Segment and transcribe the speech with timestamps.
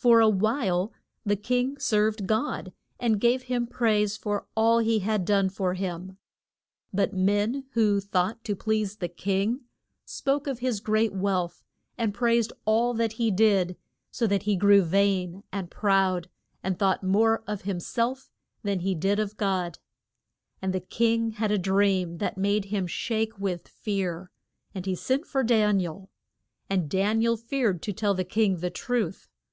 [0.00, 0.94] For a while
[1.26, 6.16] the king served God and gave him praise for all he had done for him.
[6.90, 9.60] But men who thought to please the king,
[10.06, 11.62] spoke of his great wealth
[11.98, 13.76] and praised all that he did,
[14.10, 16.30] so that he grew vain and proud,
[16.62, 18.30] and thought more of him self
[18.62, 19.76] than he did of God.
[20.62, 24.30] And the king had a dream that made him shake with fear,
[24.74, 26.08] and he sent for Dan i el.
[26.70, 29.26] And Dan i el feared to tell the king the truth.